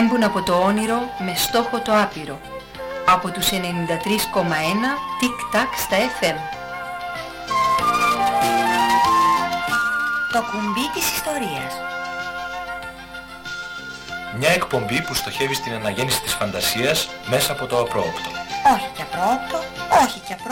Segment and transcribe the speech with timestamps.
[0.00, 2.40] εκπέμπουν από το όνειρο με στόχο το άπειρο.
[3.06, 3.56] Από τους 93,1
[5.20, 6.38] τικ-τακ στα FM.
[10.32, 11.72] Το κουμπί της ιστορίας.
[14.38, 18.30] Μια εκπομπή που στοχεύει στην αναγέννηση της φαντασίας μέσα από το απρόοπτο.
[18.74, 19.58] Όχι και απρόπτο,
[20.04, 20.49] όχι και απρόπτο.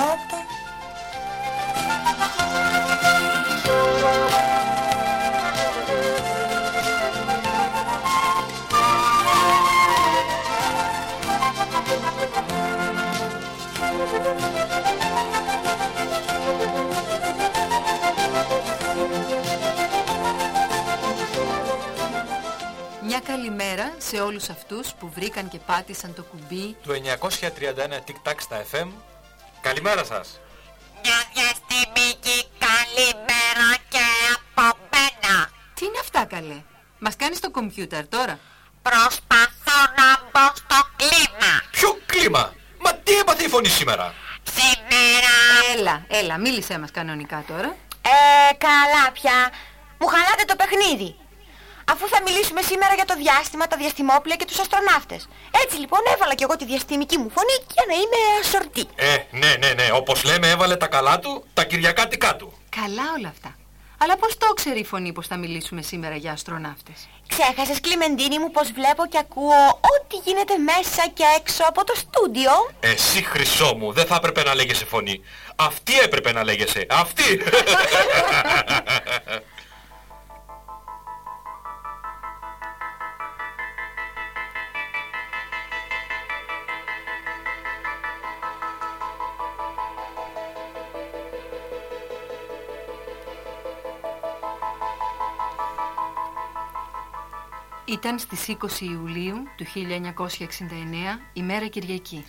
[24.29, 28.89] Όλους αυτούς που βρήκαν και πάτησαν το κουμπί Το 931 τικ-τακ στα FM.
[29.61, 30.41] Καλημέρα σας.
[31.03, 34.05] Μια διαστημική καλημέρα και
[34.37, 35.51] από μένα.
[35.75, 36.63] Τι είναι αυτά καλέ;
[36.99, 38.39] Μας κάνεις το κομπιούτερ τώρα;
[38.83, 41.53] Προσπαθώ να μπω στο κλίμα.
[41.71, 42.53] Ποιο κλίμα!
[42.79, 44.15] Μα τι έπαθε η φωνή σήμερα!
[44.57, 45.33] Σήμερα...
[45.77, 49.51] Έλα, έλα, μίλησέ μας κανονικά τώρα Ε, καλά πια.
[49.99, 51.17] Μου χαλάτε το παιχνίδι.
[51.93, 55.29] Αφού θα μιλήσουμε σήμερα για το διάστημα, τα διαστημόπλια και τους αστροναύτες.
[55.65, 58.85] Έτσι λοιπόν έβαλα κι εγώ τη διαστημική μου φωνή για να είμαι ασορτή.
[58.97, 59.89] Ε, ναι, ναι, ναι.
[59.93, 62.53] Όπως λέμε έβαλε τα καλά του, τα κυριακάτικά του.
[62.77, 63.57] Καλά όλα αυτά
[63.99, 68.51] Αλλά πώς το ξέρει η φωνή πως θα μιλήσουμε σήμερα για αστροναύτες; Ξέχασες Κλιμεντίνη μου
[68.51, 72.51] πως βλέπω και ακούω ό,τι γίνεται μέσα και έξω από το στούντιο.
[72.81, 75.21] Εσύ χρυσό μου, δεν θα έπρεπε να λέγεσαι φωνή.
[75.57, 76.87] Αυτή έπρεπε να λέγεσαι.
[76.89, 77.31] Αυτή!
[97.89, 102.25] Ήταν στις 20 Ιουλίου του 1969 ημέρα Κυριακή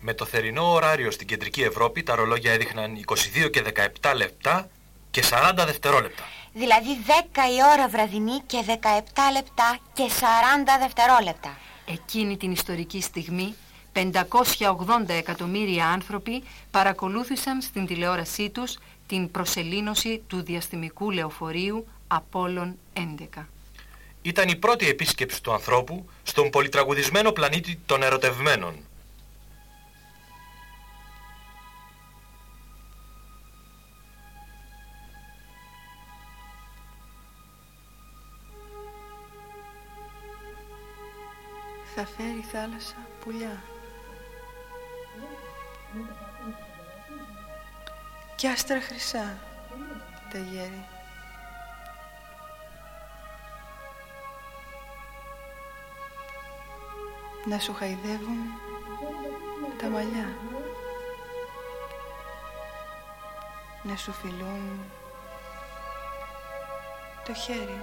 [0.00, 3.04] Με το θερινό ωράριο στην κεντρική Ευρώπη τα ρολόγια έδειχναν
[3.44, 3.62] 22 και
[4.02, 4.68] 17 λεπτά
[5.10, 6.22] και 40 δευτερόλεπτα.
[6.52, 8.72] Δηλαδή 10 η ώρα βραδινή και 17
[9.32, 10.12] λεπτά και 40
[10.80, 11.58] δευτερόλεπτα.
[11.86, 13.54] Εκείνη την ιστορική στιγμή
[13.92, 14.00] 580
[15.08, 23.00] εκατομμύρια άνθρωποι παρακολούθησαν στην τηλεόρασή τους την προσελήνωση του διαστημικού λεωφορείου Απόλλων 11.
[24.22, 28.86] Ήταν η πρώτη επίσκεψη του ανθρώπου στον πολυτραγουδισμένο πλανήτη των ερωτευμένων.
[41.94, 43.62] Θα φέρει η θάλασσα πουλιά.
[48.36, 49.38] Κι άστρα χρυσά
[50.32, 50.91] τα γέρι.
[57.44, 58.38] Να σου χαϊδεύουν
[59.78, 60.36] τα μαλλιά.
[63.82, 64.80] Να σου φιλούν
[67.24, 67.80] το χέρι.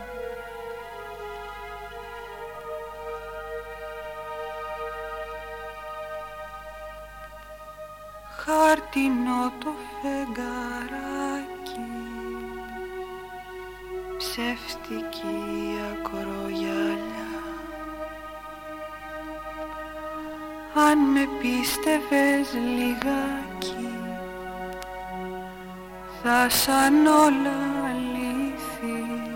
[8.38, 9.72] Χάρτινο το
[10.02, 11.40] φεγγαράκι
[14.18, 15.38] Ψεύτικη
[15.92, 17.29] ακρογιαλιά
[20.88, 23.90] Αν με πίστευες λιγάκι
[26.24, 27.58] Θα σαν όλα
[27.90, 29.30] αλήθινα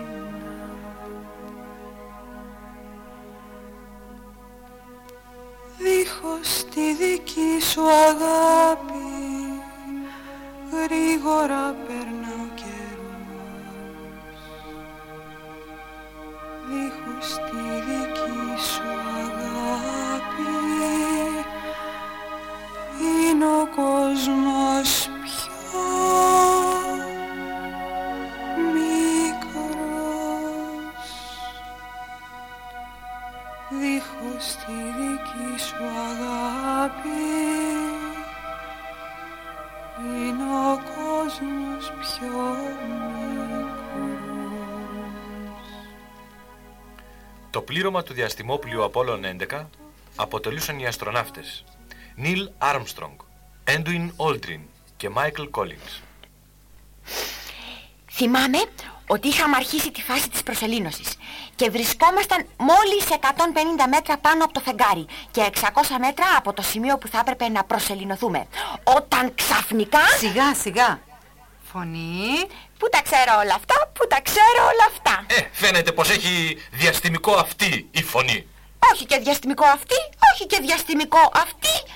[5.78, 7.82] Δίχως τη δική σου
[47.50, 49.66] Το πλήρωμα του διαστημόπλοιου Απόλλων 11
[50.16, 51.64] αποτελούσαν οι αστροναύτες
[52.16, 53.18] Νίλ Άρμστρονγκ,
[53.64, 54.60] Έντουιν Όλτριν
[54.96, 56.02] και Μάικλ Κόλινς.
[58.12, 58.58] Θυμάμαι
[59.06, 61.08] ότι είχαμε αρχίσει τη φάση της προσελήνωσης
[61.54, 65.60] και βρισκόμασταν μόλις 150 μέτρα πάνω από το φεγγάρι και 600
[65.98, 68.46] μέτρα από το σημείο που θα έπρεπε να προσεληνωθούμε.
[68.84, 70.06] Όταν ξαφνικά...
[70.18, 71.00] Σιγά, σιγά.
[71.72, 72.46] Φωνή.
[72.78, 75.24] Πού τα ξέρω όλα αυτά, πού τα ξέρω όλα αυτά.
[75.26, 78.46] Ε, φαίνεται πως έχει διαστημικό αυτή η φωνή.
[78.92, 79.94] Όχι και διαστημικό αυτή,
[80.32, 81.92] όχι και διαστημικό αυτή.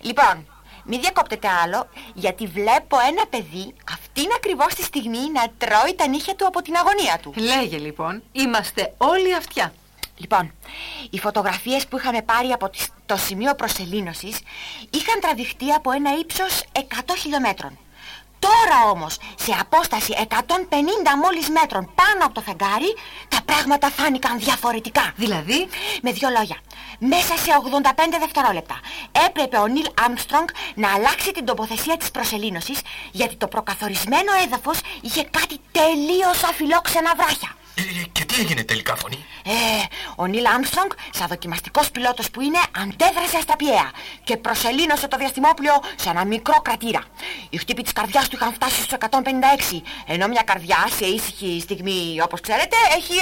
[0.00, 0.46] Λοιπόν,
[0.84, 6.34] μην διακόπτετε άλλο, γιατί βλέπω ένα παιδί αυτήν ακριβώς τη στιγμή να τρώει τα νύχια
[6.34, 7.32] του από την αγωνία του.
[7.36, 9.72] Λέγε λοιπόν, είμαστε όλοι αυτιά.
[10.16, 10.52] Λοιπόν,
[11.10, 14.38] οι φωτογραφίες που είχαμε πάρει από τις- το σημείο προσελήνωσης
[14.90, 17.78] είχαν τραβηχτεί από ένα ύψος 100 χιλιόμετρων.
[18.48, 22.94] Τώρα όμως, σε απόσταση 150 μόλις μέτρων πάνω από το φεγγάρι,
[23.28, 25.12] τα πράγματα φάνηκαν διαφορετικά.
[25.16, 25.68] Δηλαδή,
[26.02, 26.56] Με δύο λόγια,
[26.98, 28.80] μέσα σε 85 δευτερόλεπτα
[29.26, 32.78] έπρεπε ο Νίλ Άμστρονγκ να αλλάξει την τοποθεσία της προσελήνωσης
[33.12, 37.50] γιατί το προκαθορισμένο έδαφος είχε κάτι τελείως αφιλόξενα βράχια.
[37.76, 37.82] Ε,
[38.12, 39.50] και τι έγινε τελικά φωνή; Ε,
[40.16, 43.90] ο Νίλ Άμστρονγκ, σαν δοκιμαστικός πιλότος που είναι, αντέδρασε ασταπιαία
[44.24, 47.02] και προσελήνωσε το διαστημόπλιο σε ένα μικρό κρατήρα.
[47.50, 52.20] Οι χτύποι της καρδιάς του είχαν φτάσει στους 156, ενώ μια καρδιά σε ήσυχη στιγμή,
[52.22, 53.12] όπως ξέρετε, έχει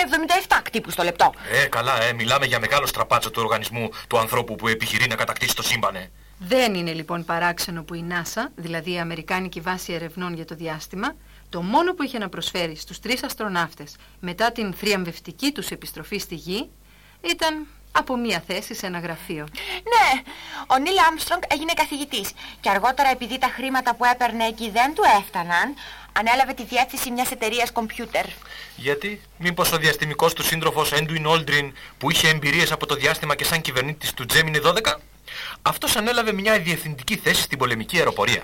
[0.49, 1.33] 77 κτύπους το λεπτό.
[1.53, 5.55] Ε, καλά, ε, μιλάμε για μεγάλο στραπάτσο του οργανισμού του ανθρώπου που επιχειρεί να κατακτήσει
[5.55, 5.95] το σύμπαν.
[5.95, 6.11] ε.
[6.39, 11.15] δεν είναι λοιπόν παράξενο που η NASA, δηλαδή η Αμερικάνικη Βάση Ερευνών για το Διάστημα,
[11.53, 16.35] το μόνο που είχε να προσφέρει στους τρεις αστροναύτες μετά την θριαμβευτική τους επιστροφή στη
[16.35, 16.71] Γη
[17.21, 19.47] ήταν από μία θέση σε ένα γραφείο.
[19.93, 20.23] Ναι,
[20.67, 25.03] ο Νίλ Άμστρονγκ έγινε καθηγητής και αργότερα επειδή τα χρήματα που έπαιρνε εκεί δεν του
[25.21, 25.75] έφταναν,
[26.13, 28.25] ανέλαβε τη διεύθυνση μιας εταιρείας κομπιούτερ.
[28.77, 33.45] Γιατί, μήπως ο διαστημικός του σύντροφος Έντουιν Όλντριν που είχε εμπειρίες από το διάστημα και
[33.45, 35.01] σαν κυβερνήτης του Τζέμινε 12,
[35.63, 38.43] αυτός ανέλαβε μια διευθυντική θέση στην πολεμική αεροπορία.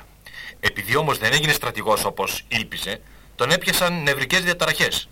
[0.60, 3.00] Επειδή όμως δεν έγινε στρατηγός όπως ήλπιζε,
[3.34, 5.08] τον έπιασαν νευρικές διαταραχές.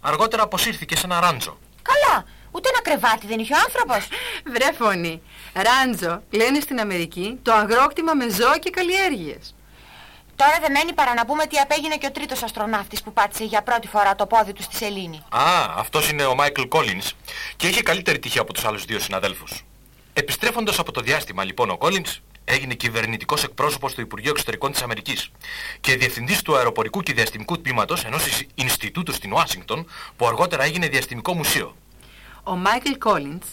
[0.00, 1.58] Αργότερα αποσύρθηκε σε ένα ράντζο.
[1.82, 4.08] Καλά, ούτε ένα κρεβάτι δεν είχε ο άνθρωπος.
[4.52, 9.54] Βρε φωνή, Ράντζο λένε στην Αμερική το αγρόκτημα με ζώα και καλλιέργειες.
[10.36, 13.62] Τώρα δεν μένει παρά να πούμε τι απέγινε και ο τρίτος αστροναύτης που πάτησε για
[13.62, 15.22] πρώτη φορά το πόδι του στη σελήνη.
[15.28, 15.42] Α,
[15.76, 17.12] αυτός είναι ο Μάικλ Κόλινς
[17.56, 19.64] και είχε καλύτερη τύχη από τους άλλους δύο συναδέλφους.
[20.12, 22.20] Επιστρέφοντας από το διάστημα λοιπόν ο Κόλινς
[22.50, 25.30] έγινε κυβερνητικός εκπρόσωπος του Υπουργείου Εξωτερικών της Αμερικής
[25.80, 29.86] και διευθυντής του αεροπορικού και διαστημικού τμήματος ενός Ινστιτούτου στην Ουάσιγκτον
[30.16, 31.76] που αργότερα έγινε διαστημικό μουσείο.
[32.42, 33.46] Ο Μάικλ Κόλιντς,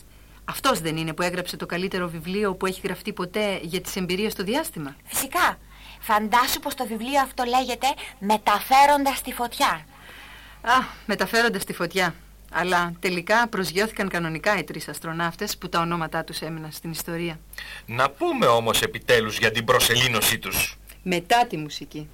[0.46, 4.32] αυτός δεν είναι που έγραψε το καλύτερο βιβλίο που έχει γραφτεί ποτέ για τις εμπειρίες
[4.32, 5.60] στο διάστημα; Φυσικά,
[6.00, 7.88] φαντάσου πως το βιβλίο αυτό λέγεται
[8.20, 9.86] «Μεταφέροντας τη φωτιά».
[10.62, 12.16] Α, μεταφέροντας τη φωτιά.
[12.52, 17.40] Αλλά τελικά προσγειώθηκαν κανονικά οι τρεις αστροναύτες που τα ονόματά τους έμειναν στην ιστορία.
[17.86, 20.78] Να πούμε όμως επιτέλους για την προσελήνωσή τους.
[21.04, 22.08] Μετά τη μουσική.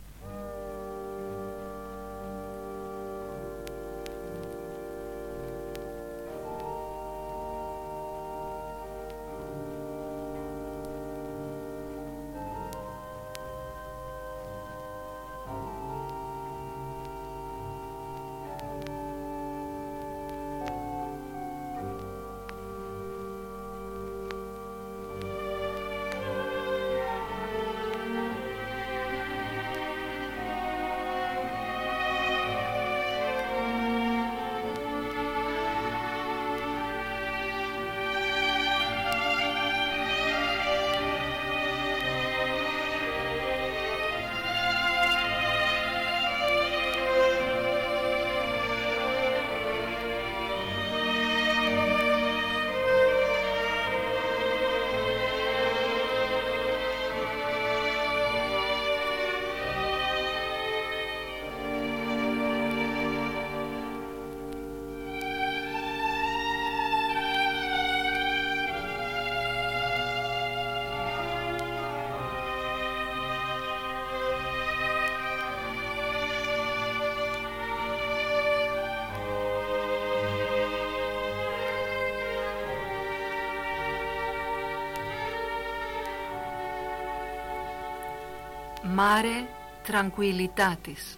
[88.93, 89.47] Mare
[89.83, 91.17] tranquillitatis.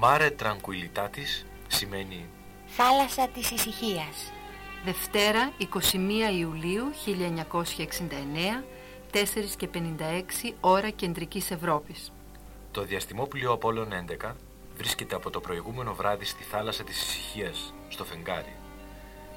[0.00, 2.28] Mare tranquillitatis σημαίνει
[2.66, 4.32] Θάλασσα της ησυχίας.
[4.84, 8.64] Δευτέρα 21 Ιουλίου 1969,
[9.10, 12.12] 4 και 56 ώρα κεντρικής Ευρώπης.
[12.70, 14.34] Το διαστημόπλιο Απόλλων 11
[14.76, 18.56] βρίσκεται από το προηγούμενο βράδυ στη θάλασσα της ησυχίας, στο φεγγάρι.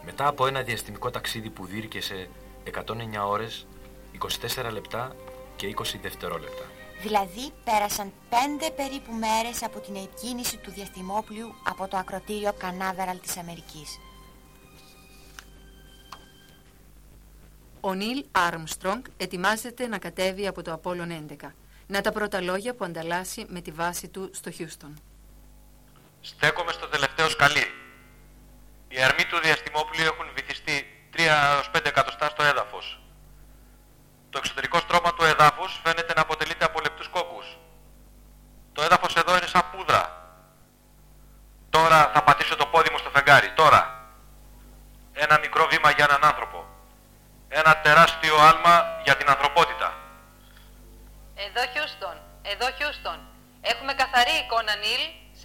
[0.05, 2.29] Μετά από ένα διαστημικό ταξίδι που διήρκεσε
[2.63, 3.67] 109 ώρες,
[4.11, 5.15] 24 λεπτά
[5.55, 6.65] και 20 δευτερόλεπτα.
[7.05, 13.37] Δηλαδή πέρασαν πέντε περίπου μέρες από την εκκίνηση του διαστημόπλοιου από το ακροτήριο Κανάβεραλ της
[13.37, 13.99] Αμερικής.
[17.81, 21.51] Ο Νίλ Άρμστρονγκ ετοιμάζεται να κατέβει από το Απόλλων 11.
[21.87, 24.93] Να τα πρώτα λόγια που ανταλλάσσει με τη βάση του στο Χιούστον.
[26.21, 27.65] Στέκομαι στο τελευταίο σκαλί.
[28.87, 30.85] Οι αρμοί του διαστημόπλοιου έχουν βυθιστεί
[31.17, 31.91] 3-5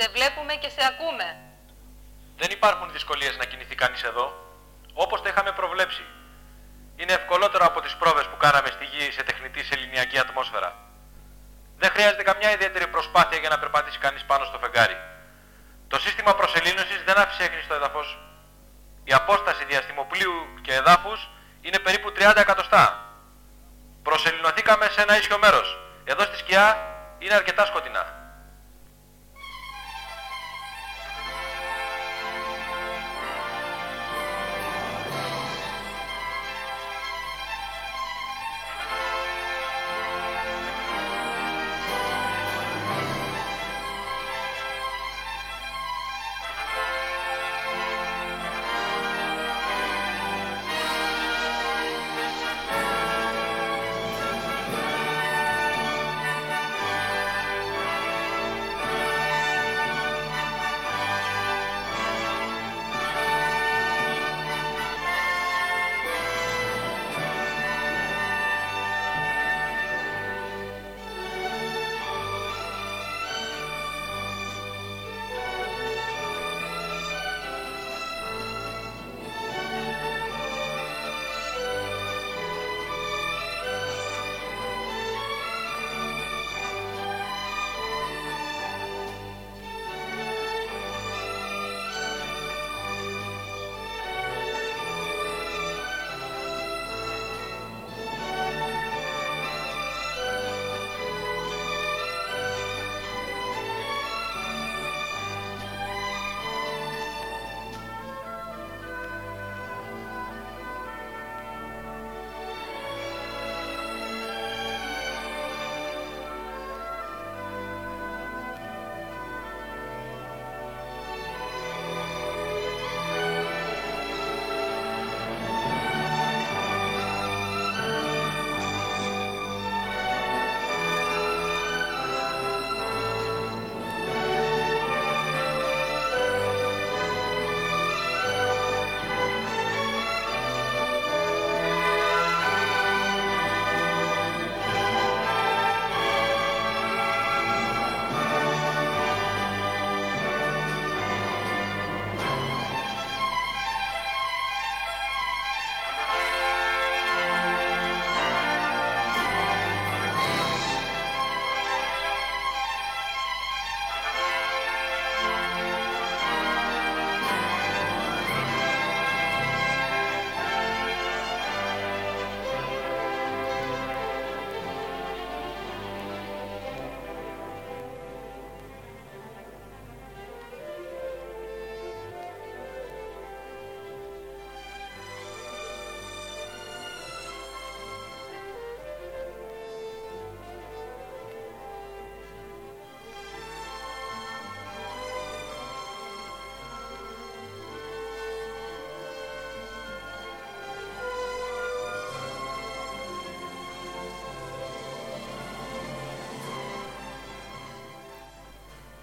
[0.00, 1.26] σε βλέπουμε και σε ακούμε.
[2.37, 4.26] Δεν υπάρχουν δυσκολίες να κινηθεί κανείς εδώ,
[4.92, 6.04] όπως τα είχαμε προβλέψει.
[6.97, 10.71] Είναι ευκολότερο από τις πρόβες που κάναμε στη γη σε τεχνητή σεληνιακή ατμόσφαιρα.
[11.78, 14.97] Δεν χρειάζεται καμιά ιδιαίτερη προσπάθεια για να περπατήσει κανείς πάνω στο φεγγάρι.
[15.88, 18.19] Το σύστημα προσελήνωσης δεν άφησε έχνη στο έδαφος.
[19.04, 21.28] Η απόσταση διαστημοπλίου και εδάφους
[21.61, 22.85] είναι περίπου 30 εκατοστά.
[24.02, 25.78] Προσεληνωθήκαμε σε ένα ίσιο μέρος.
[26.04, 26.66] Εδώ στη σκιά
[27.19, 28.20] είναι αρκετά σκοτεινά.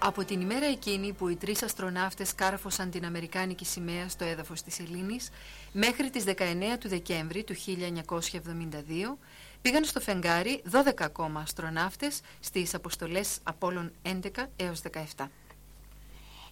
[0.08, 4.78] Από την ημέρα εκείνη που οι τρεις αστροναύτες κάρφωσαν την Αμερικάνικη σημαία στο έδαφος της
[4.80, 5.30] Ελλήνης,
[5.72, 9.18] μέχρι τις 19 του Δεκέμβρη του 1972,
[9.62, 14.80] πήγαν στο φεγγάρι 12 ακόμα αστροναύτες στις αποστολές Απόλλων 11 έως
[15.16, 15.26] 17.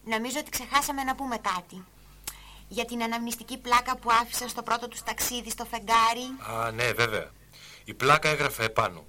[0.04, 1.84] Νομίζω ότι ξεχάσαμε να πούμε κάτι.
[2.68, 6.60] Για την αναμνηστική πλάκα που άφησα στο πρώτο τους ταξίδι στο φεγγάρι.
[6.66, 7.30] Α, ναι, βέβαια.
[7.84, 9.04] Η πλάκα έγραφε επάνω.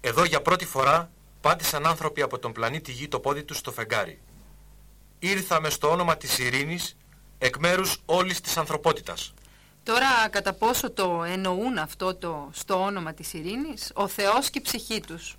[0.00, 1.10] Εδώ για πρώτη φορά
[1.42, 4.20] πάτησαν άνθρωποι από τον πλανήτη Γη το πόδι τους στο φεγγάρι.
[5.18, 6.96] Ήρθαμε στο όνομα της ειρήνης
[7.38, 9.34] εκ μέρους όλης της ανθρωπότητας.
[9.82, 14.62] Τώρα κατά πόσο το εννοούν αυτό το στο όνομα της ειρήνης, ο Θεός και η
[14.62, 15.34] ψυχή τους;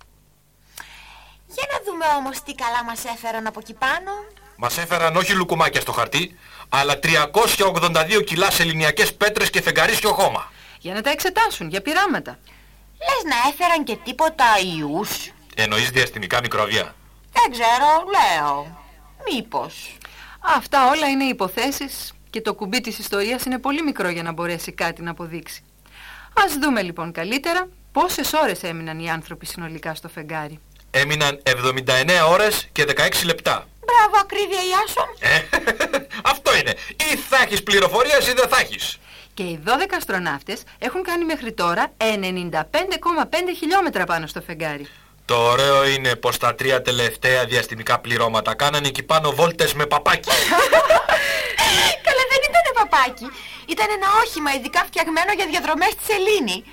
[1.46, 4.10] Για να δούμε όμως τι καλά μας έφεραν από εκεί πάνω.
[4.56, 10.52] Μας έφεραν όχι λουκουμάκια στο χαρτί, αλλά 382 κιλά σεληνιακές πέτρες και φεγγαρίσιο χώμα.
[10.78, 12.38] Για να τα εξετάσουν, για πειράματα.
[12.98, 14.44] Λες να έφεραν και τίποτα
[14.76, 15.32] ιούς.
[15.56, 16.94] Εννοείς διαστημικά μικρόβια;
[17.32, 18.78] Δεν ξέρω, λέω.
[19.32, 19.96] Μήπως.
[20.40, 24.72] Αυτά όλα είναι υποθέσεις και το κουμπί της ιστορίας είναι πολύ μικρό για να μπορέσει
[24.72, 25.64] κάτι να αποδείξει.
[26.44, 30.58] Ας δούμε λοιπόν καλύτερα πόσες ώρες έμειναν οι άνθρωποι συνολικά στο φεγγάρι.
[30.90, 33.68] Έμειναν 79 ώρες και 16 λεπτά.
[33.84, 35.08] Μπράβο, ακρίβεια Ιάσον.
[35.18, 35.40] Ε,
[36.32, 36.74] αυτό είναι.
[37.12, 38.98] Ή θα έχεις πληροφορίες ή δεν θα έχεις.
[39.34, 42.04] Και οι 12 αστροναύτες έχουν κάνει μέχρι τώρα 95,5
[43.58, 44.88] χιλιόμετρα πάνω στο φεγγάρι.
[45.26, 50.28] Το ωραίο είναι πως τα τρία τελευταία διαστημικά πληρώματα κάνανε εκεί πάνω βόλτες με παπάκι.
[52.06, 53.26] Καλά δεν ήταν παπάκι.
[53.66, 56.64] Ήταν ένα όχημα ειδικά φτιαγμένο για διαδρομές στη Σελήνη.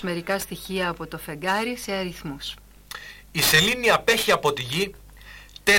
[0.00, 2.54] Όμως μερικά στοιχεία από το φεγγάρι σε αριθμούς.
[3.32, 4.94] Η σελήνη απέχει από τη γη
[5.64, 5.72] 406.700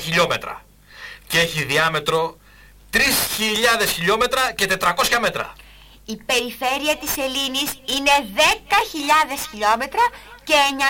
[0.00, 0.64] χιλιόμετρα
[1.26, 2.38] και έχει διάμετρο
[2.92, 3.00] 3.000
[3.86, 5.52] χιλιόμετρα και 400 μέτρα.
[6.04, 8.40] Η περιφέρεια της Ελλήνης είναι 10.000
[9.50, 10.02] χιλιόμετρα
[10.44, 10.82] και 920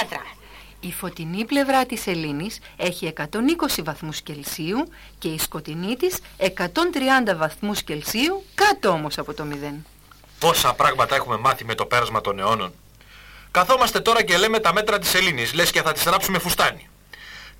[0.00, 0.22] μέτρα.
[0.86, 7.82] Η φωτεινή πλευρά της σελήνης έχει 120 βαθμούς Κελσίου και η σκοτεινή της 130 βαθμούς
[7.82, 9.86] Κελσίου κάτω όμως από το μηδέν.
[10.38, 12.72] Πόσα πράγματα έχουμε μάθει με το πέρασμα των αιώνων;
[13.50, 16.88] Καθόμαστε τώρα και λέμε τα μέτρα της σελήνης, λες και θα τις ράψουμε φουστάνι.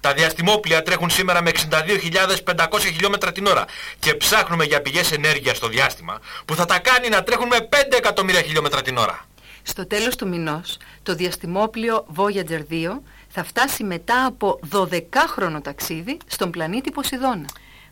[0.00, 3.64] Τα διαστημόπλια τρέχουν σήμερα με 62.500 χιλιόμετρα την ώρα
[3.98, 7.96] και ψάχνουμε για πηγές ενέργειας στο διάστημα που θα τα κάνει να τρέχουν με 5
[7.96, 9.26] εκατομμύρια χιλιόμετρα την ώρα.
[9.62, 13.00] Στο τέλος του μηνός, το διαστημόπλιο Voyager 2
[13.36, 17.48] θα φτάσει μετά από 12χρονο ταξίδι στον πλανήτη Ποσειδώνα.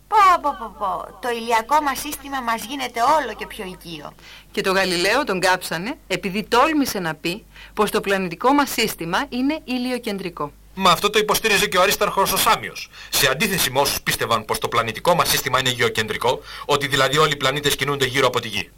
[0.08, 4.12] Πω πω πω πω, το ηλιακό μας σύστημα μας γίνεται όλο και πιο οικείο.
[4.50, 9.60] Και το Γαλιλαίο τον κάψανε επειδή τόλμησε να πει πως το πλανητικό μας σύστημα είναι
[9.64, 10.52] ηλιοκεντρικό.
[10.74, 12.90] Μα αυτό το υποστήριζε και ο Αρίσταρχος ο Σάμιος.
[13.10, 17.32] Σε αντίθεση με όσους πίστευαν πως το πλανητικό μας σύστημα είναι γεωκεντρικό, ότι δηλαδή όλοι
[17.32, 18.70] οι πλανήτες κινούνται γύρω από τη Γη.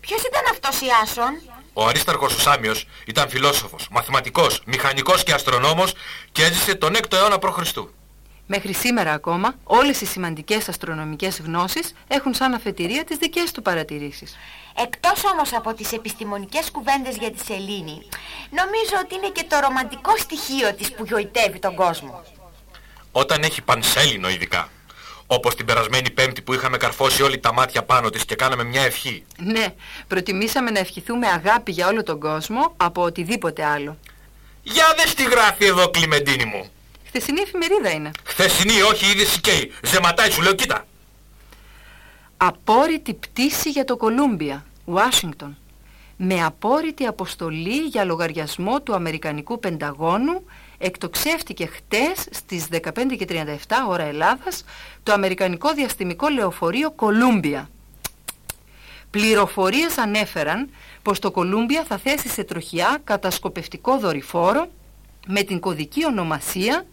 [0.00, 1.40] Ποιος ήταν αυτός η Άσον;
[1.76, 5.92] Ο Αρίσταρχος ο Σάμιος ήταν φιλόσοφος, μαθηματικός, μηχανικός και αστρονόμος
[6.32, 7.58] και έζησε τον 6ο αιώνα π.Χ.
[8.46, 14.36] Μέχρι σήμερα ακόμα όλες οι σημαντικές αστρονομικές γνώσεις έχουν σαν αφετηρία τις δικές του παρατηρήσεις.
[14.76, 18.08] Εκτός όμως από τις επιστημονικές κουβέντες για τη σελήνη,
[18.50, 22.22] νομίζω ότι είναι και το ρομαντικό στοιχείο της που γοητεύει τον κόσμο.
[23.12, 24.68] Όταν έχει πανσέλινο ειδικά.
[25.34, 28.82] Όπως την περασμένη πέμπτη που είχαμε καρφώσει όλοι τα μάτια πάνω της και κάναμε μια
[28.82, 29.24] ευχή.
[29.38, 29.66] Ναι,
[30.08, 33.96] προτιμήσαμε να ευχηθούμε αγάπη για όλο τον κόσμο από οτιδήποτε άλλο.
[34.62, 36.70] Για δες τι γράφει εδώ Κλιμεντίνη μου.
[37.06, 38.10] Χθεσινή εφημερίδα είναι.
[38.24, 40.86] Χθεσινή όχι είδηση και ζεματάει σου λέω κοίτα.
[42.36, 45.56] Απόρριτη πτήση για το Κολούμπια, Ουάσιγκτον.
[46.16, 50.44] Με απόρριτη αποστολή για λογαριασμό του Αμερικανικού Πενταγώνου
[50.84, 53.54] εκτοξεύτηκε χτες στις 15 και 37
[53.88, 54.64] ώρα Ελλάδας
[55.02, 57.68] το Αμερικανικό Διαστημικό Λεωφορείο Κολούμπια.
[59.10, 60.70] Πληροφορίες ανέφεραν
[61.02, 64.68] πως το Κολούμπια θα θέσει σε τροχιά κατασκοπευτικό δορυφόρο
[65.26, 66.86] με την κωδική ονομασία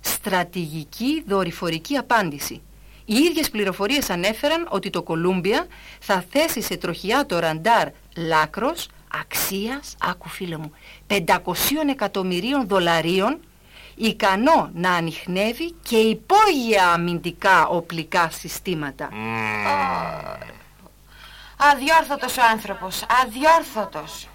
[0.00, 2.62] Στρατηγική Δορυφορική Απάντηση.
[3.04, 5.66] Οι ίδιες πληροφορίες ανέφεραν ότι το Κολούμπια
[6.00, 8.88] θα θέσει σε τροχιά το ραντάρ Λάκρος
[9.20, 10.72] αξίας, άκου φίλε μου,
[11.06, 11.14] 500
[11.90, 13.38] εκατομμυρίων δολαρίων
[13.96, 19.08] ικανό να ανοιχνεύει και υπόγεια αμυντικά οπλικά συστήματα.
[21.56, 24.28] Αδιόρθωτος ο άνθρωπος, αδιόρθωτος.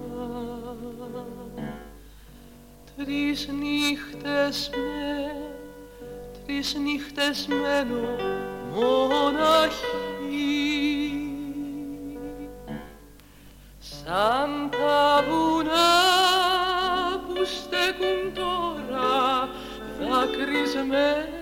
[2.97, 5.35] Τρεις νύχτες με,
[6.45, 8.15] τρεις νύχτες μένω
[8.73, 10.11] μοναχή.
[13.79, 15.91] Σαν τα βουνά
[17.27, 19.49] που στέκουν τώρα
[19.99, 21.40] δακρυσμένα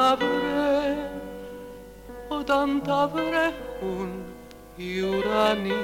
[0.00, 0.96] όταν τα βρε,
[2.28, 4.10] όταν τα βρέχουν
[4.76, 5.74] οι ουρανοί.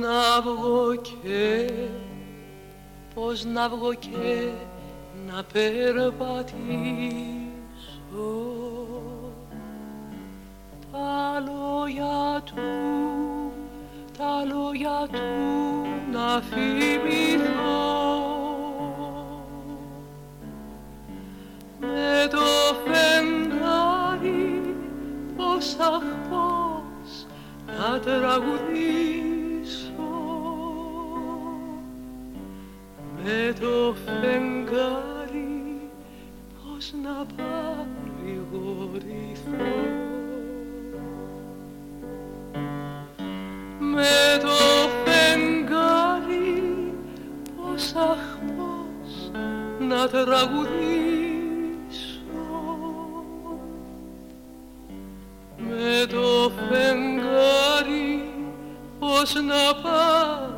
[0.00, 1.70] να βγω και
[3.14, 4.48] πως να βγω και
[5.26, 6.48] να περπατήσω.
[10.92, 12.88] Τα λόγια του
[14.18, 15.18] τα λόγια του
[16.12, 17.56] να θυμηθώ.
[21.80, 22.46] Με το
[22.84, 24.74] φεγγάρι
[25.36, 27.26] πως αχ πως
[27.66, 29.27] να τραγουδήσω.
[33.28, 35.80] Με το φεγγάρι
[36.54, 38.26] πώς να παρηγορηθώ.
[43.78, 44.58] Με το
[45.04, 46.94] φεγγάρι
[47.56, 48.24] πώς αχ
[48.56, 49.30] πώς
[49.88, 50.78] να τραγουδήσω.
[55.56, 58.30] Με το φεγγάρι
[58.98, 60.57] πώς να παρηγορηθώ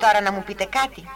[0.00, 1.08] τώρα να μου πείτε κάτι.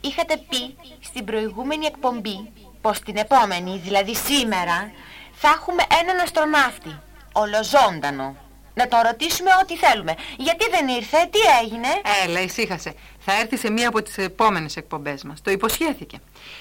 [0.00, 4.92] Είχατε πει στην προηγούμενη εκπομπή πως την επόμενη, δηλαδή σήμερα,
[5.32, 7.00] θα έχουμε έναν αστροναύτη,
[7.32, 8.36] ολοζώντανο.
[8.74, 10.14] Να τον ρωτήσουμε ό,τι θέλουμε.
[10.36, 11.88] Γιατί δεν ήρθε, τι έγινε;
[12.24, 12.94] Έλα, ησύχασε.
[13.18, 15.42] Θα έρθει σε μία από τις επόμενες εκπομπές μας.
[15.42, 16.18] Το υποσχέθηκε.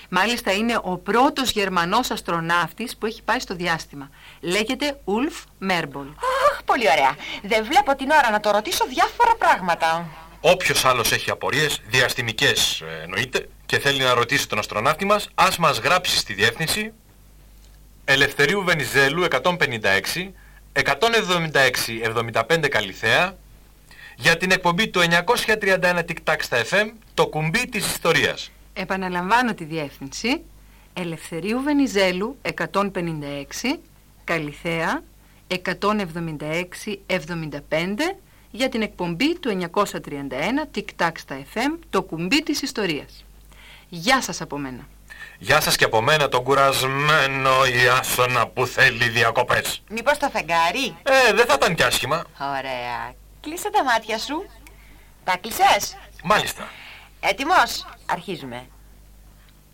[0.09, 4.09] Μάλιστα είναι ο πρώτος Γερμανός αστροναύτης που έχει πάει στο διάστημα.
[4.41, 6.07] Λέγεται Ουλφ Μέρμπολ.
[6.07, 7.15] Αχ, πολύ ωραία.
[7.43, 10.07] Δεν βλέπω την ώρα να το ρωτήσω διάφορα πράγματα.
[10.41, 15.57] Όποιος άλλος έχει απορίες, διαστημικές ε, εννοείται, και θέλει να ρωτήσει τον αστροναύτη μας, ας
[15.57, 16.93] μας γράψει στη διεύθυνση
[18.05, 20.31] Ελευθερίου Βενιζέλου 156
[20.73, 23.37] 176-75 Καλυθέα
[24.15, 28.51] για την εκπομπή του 931 TikTak στα FM, το κουμπί της ιστορίας.
[28.73, 30.41] Επαναλαμβάνω τη διεύθυνση.
[30.93, 33.79] Ελευθερίου Βενιζέλου 156,
[34.23, 35.03] Καλυθέα
[35.47, 35.57] 176-75
[38.51, 39.87] για την εκπομπή του 931
[40.75, 43.25] TikTak στα FM, το κουμπί της ιστορίας.
[43.89, 44.87] Γεια σας από μένα.
[45.37, 49.81] Γεια σας και από μένα τον κουρασμένο Ιάσονα που θέλει διακοπές.
[49.89, 52.23] Μήπως το φεγγάρι; Ε, δεν θα ήταν κι άσχημα.
[52.39, 53.13] Ωραία.
[53.41, 54.45] Κλείσε τα μάτια σου.
[55.23, 55.97] Τα κλεισές.
[56.23, 56.67] Μάλιστα.
[57.19, 58.67] Έτοιμος; Αρχίζουμε.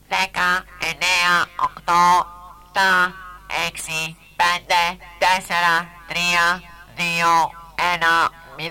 [0.10, 2.26] 10, 9, 8,
[2.74, 3.14] 7,
[3.68, 6.62] 6, 5, 4, 3,
[6.96, 8.64] 2, 1, 0.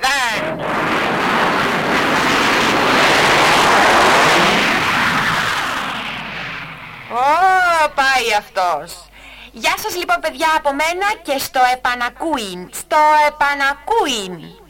[7.11, 9.09] Ω, πάει αυτός.
[9.53, 12.70] Γεια σας λοιπόν παιδιά από μένα και στο επανακούιν.
[12.72, 12.96] Στο
[13.27, 14.65] επανακούιν.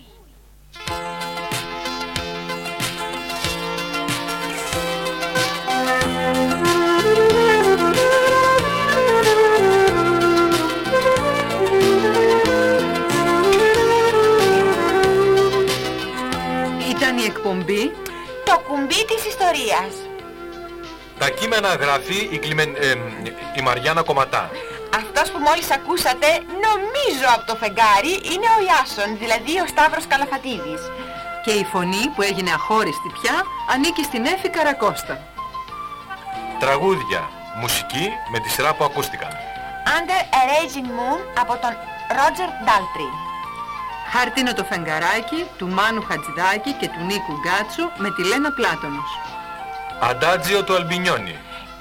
[17.46, 17.85] Εκπομπή
[18.44, 19.92] Το κουμπί της ιστορίας.
[21.18, 22.94] Τα κείμενα γράφει η, Κλιμεν, ε,
[23.59, 24.50] η Μαριάννα Κομματά.
[25.00, 26.28] Αυτός που μόλις ακούσατε,
[26.66, 30.82] νομίζω από το φεγγάρι, είναι ο Ιάσον, δηλαδή ο Σταύρος Καλαφατίδης.
[31.44, 33.37] και η φωνή που έγινε αχώριστη πια
[33.72, 35.14] ανήκει στην Έφη Καρακώστα.
[36.61, 37.30] Τραγούδια,
[37.61, 39.32] μουσική με τη σειρά που ακούστηκαν.
[39.96, 41.72] Under a Raging Moon από τον
[42.18, 43.26] Roger Daltrey.
[44.12, 49.11] Χαρτίνο το φεγγαράκι του Μάνου Χατζηδάκη και του Νίκου Γκάτσου με τη Λένα Πλάτωνος.
[50.01, 51.38] Αντάτζιο του Αλμπινιόνι.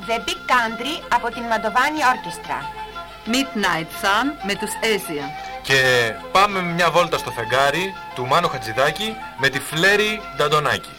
[0.08, 2.60] The Big Country από την Μαντοβάνι Orchestra.
[3.32, 5.26] Midnight Sun με τους Έζια.
[5.62, 5.80] Και
[6.32, 10.90] πάμε μια βόλτα στο φεγγάρι του Μάνου Χατζηδάκη με τη Φλέρι Νταντονάκη.